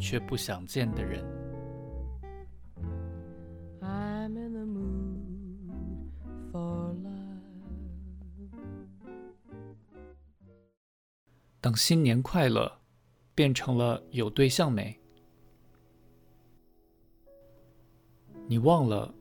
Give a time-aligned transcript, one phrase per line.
[0.00, 1.22] 却不想见的人。
[11.60, 12.80] 等新年快乐
[13.34, 14.98] 变成了有对象没？
[18.48, 19.14] 你忘了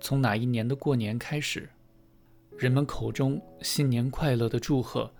[0.00, 1.68] 从哪一年的过年开始，
[2.56, 5.12] 人们口中新年快乐的祝贺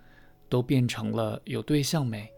[0.48, 2.32] 都变成了有对象没？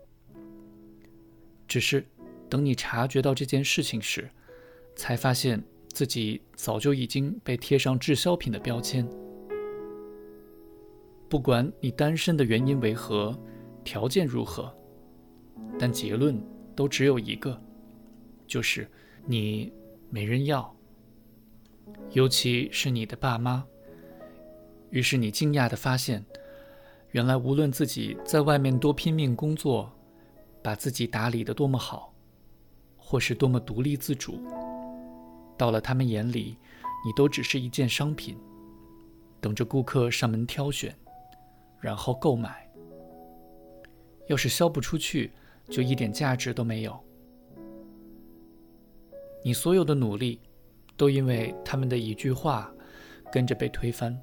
[1.68, 2.04] 只是，
[2.48, 4.30] 等你察觉到这件事情时，
[4.94, 9.08] 才发现自己早就已经被贴上滞销品的标签。
[11.28, 13.36] 不管你单身的原因为何，
[13.82, 14.72] 条件如何，
[15.78, 16.40] 但结论
[16.74, 17.60] 都只有一个，
[18.46, 18.88] 就是
[19.24, 19.72] 你
[20.08, 20.74] 没人要。
[22.12, 23.64] 尤其是你的爸妈。
[24.90, 26.24] 于是你惊讶地发现，
[27.10, 29.92] 原来无论自己在外面多拼命工作。
[30.62, 32.12] 把自己打理得多么好，
[33.08, 34.40] 或是多么独立自主，
[35.56, 36.58] 到了他们眼里，
[37.04, 38.36] 你都只是一件商品，
[39.40, 40.92] 等着顾客上门挑选，
[41.80, 42.68] 然后购买。
[44.26, 45.30] 要是销不出去，
[45.70, 46.98] 就一点价值都没有。
[49.44, 50.40] 你所有的努力，
[50.96, 52.68] 都因为他们的一句话，
[53.30, 54.20] 跟着被推翻。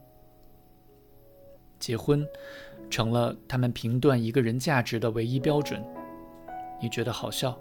[1.80, 2.28] 结婚，
[2.90, 5.82] 成了他们评断一个人价值的唯一标准。
[6.82, 7.58] 你觉得好笑，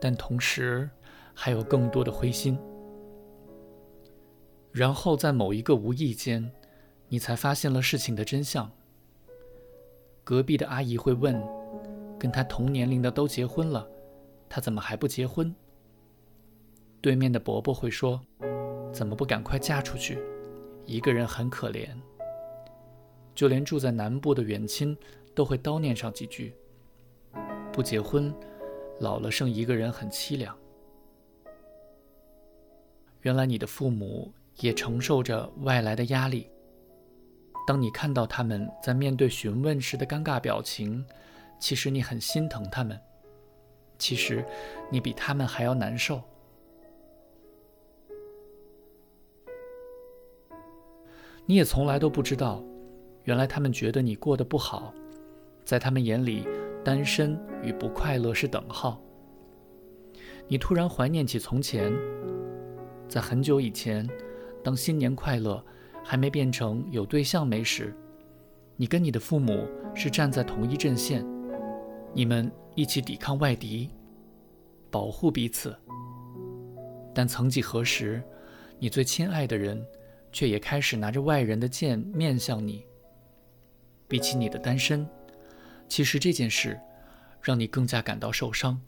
[0.00, 0.88] 但同时
[1.34, 2.58] 还有更多的灰心。
[4.70, 6.50] 然后在某一个无意间，
[7.08, 8.70] 你才发现了事情的真相。
[10.22, 11.42] 隔壁的阿姨会问
[12.18, 13.88] ：“跟她同年龄的都结婚了，
[14.48, 15.54] 她怎么还不结婚？”
[17.00, 18.20] 对面的伯伯会说
[18.92, 20.18] ：“怎么不赶快嫁出去？
[20.84, 21.88] 一个人很可怜。”
[23.34, 24.96] 就连住在南部的远亲
[25.34, 26.54] 都会叨念上几句。
[27.72, 28.34] 不结婚，
[29.00, 30.56] 老了剩一个人很凄凉。
[33.22, 36.48] 原来你的父母也承受着外来的压力。
[37.66, 41.04] 当你看到他们在面对询问时的尴尬表情，
[41.60, 42.98] 其实你很心疼他们。
[43.98, 44.44] 其实
[44.90, 46.22] 你比他们还要难受。
[51.44, 52.62] 你也从来都不知道，
[53.24, 54.94] 原来他们觉得你过得不好，
[55.64, 56.46] 在他们眼里。
[56.84, 59.02] 单身与不快乐是等号。
[60.46, 61.92] 你突然怀念起从前，
[63.08, 64.08] 在很久以前，
[64.64, 65.62] 当新年快乐
[66.02, 67.94] 还没变成有对象没时，
[68.76, 71.26] 你跟你的父母是站在同一阵线，
[72.14, 73.90] 你们一起抵抗外敌，
[74.90, 75.76] 保护彼此。
[77.14, 78.22] 但曾几何时，
[78.78, 79.84] 你最亲爱的人，
[80.32, 82.86] 却也开始拿着外人的剑面向你。
[84.06, 85.06] 比起你的单身。
[85.88, 86.78] 其实这件事
[87.42, 88.80] 让你更加感到受伤。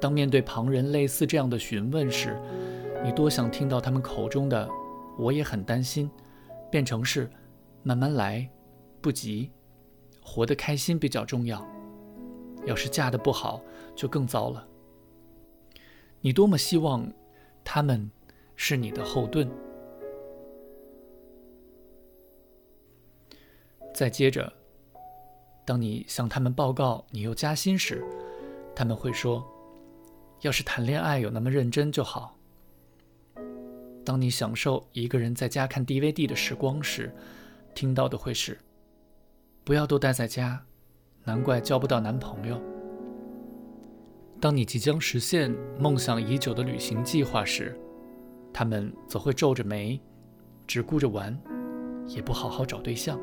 [0.00, 2.40] 当面对旁人类似这样的询问时，
[3.02, 4.68] 你多想听到他们口中的
[5.18, 6.08] “我也很担心”，
[6.70, 7.28] 变成是
[7.82, 8.48] “慢慢来，
[9.00, 9.50] 不急，
[10.22, 11.66] 活得开心比较重要”。
[12.64, 13.60] 要是嫁得不好，
[13.96, 14.68] 就更糟了。
[16.20, 17.10] 你多么希望
[17.64, 18.10] 他们
[18.54, 19.50] 是你的后盾。
[23.94, 24.52] 再接着。
[25.68, 28.02] 当你向他们报告你又加薪时，
[28.74, 29.46] 他们会说
[30.40, 32.38] ：“要是谈恋爱有那么认真就好。”
[34.02, 37.14] 当你享受一个人在家看 DVD 的时光时，
[37.74, 38.56] 听到的会是
[39.62, 40.64] ：“不要都待在家，
[41.24, 42.58] 难怪交不到男朋友。”
[44.40, 47.78] 当你即将实现梦想已久的旅行计划时，
[48.54, 50.00] 他们则会皱着眉，
[50.66, 51.38] 只顾着玩，
[52.06, 53.20] 也不好好找对象。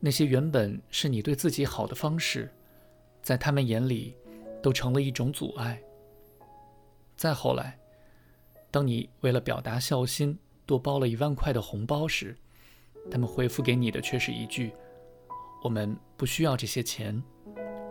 [0.00, 2.50] 那些原本是你对自己好的方式，
[3.22, 4.16] 在他们眼里，
[4.62, 5.78] 都成了一种阻碍。
[7.16, 7.78] 再后来，
[8.70, 12.34] 当你为了表达孝心多包了一万块的红包时，
[13.10, 14.72] 他们回复给你的却是一句
[15.62, 17.22] ：“我们不需要这些钱，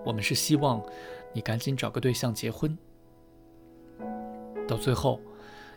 [0.03, 0.83] 我们是希望
[1.31, 2.75] 你赶紧找个对象结婚。”
[4.67, 5.21] 到最后，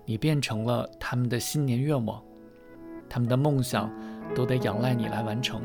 [0.07, 2.25] 你变成了他们的新年愿望，
[3.07, 3.91] 他们的梦想
[4.35, 5.63] 都得仰赖你来完成。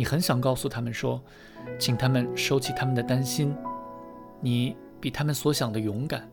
[0.00, 1.22] 你很想告诉他们说，
[1.78, 3.54] 请他们收起他们的担心，
[4.40, 6.26] 你比他们所想的勇敢，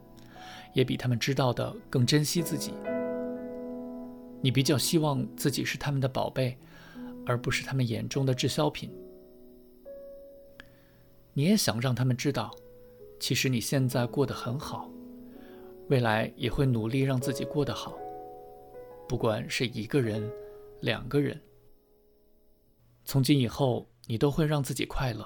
[0.71, 2.71] 也比他们知道的更珍惜自己。
[4.39, 6.57] 你比较希望自己是他们的宝贝，
[7.25, 8.89] 而不是他们眼中的滞销品。
[11.33, 12.55] 你也想让他们知道，
[13.19, 14.89] 其实你现在过得很好，
[15.89, 17.97] 未来也会努力让自己过得好。
[19.09, 20.25] 不管是一个人、
[20.79, 21.37] 两个人，
[23.07, 25.25] 从今以后你都会让自己快乐。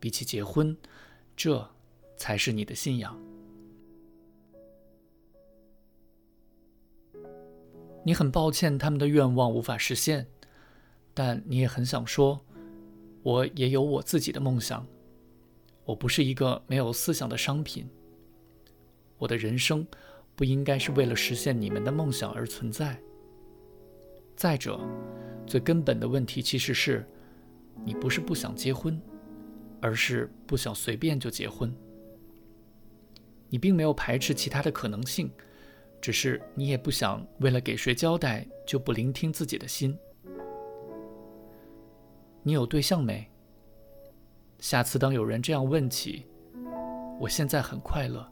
[0.00, 0.76] 比起结婚，
[1.36, 1.70] 这
[2.16, 3.16] 才是你的信仰。
[8.04, 10.26] 你很抱歉他们的愿望无法实现，
[11.14, 12.44] 但你也很想说，
[13.22, 14.84] 我也有我自己的梦想。
[15.84, 17.88] 我不是一个没有思想的商品。
[19.16, 19.86] 我的人生。
[20.34, 22.98] 不应该是为了实现你们的梦想而存在。
[24.34, 24.80] 再者，
[25.52, 27.06] 最根本的问题其实是，
[27.84, 28.98] 你不是不想结婚，
[29.82, 31.70] 而是不想随便就结婚。
[33.50, 35.30] 你并没有排斥其他的可能性，
[36.00, 39.94] 只是你也不想为了给谁交代就不聆听自己的心。
[42.42, 43.30] 你有对象没？
[44.58, 46.24] 下次当有人这样问起，
[47.20, 48.26] 我现在很快乐。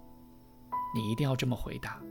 [0.95, 2.03] 你一定要这么回答。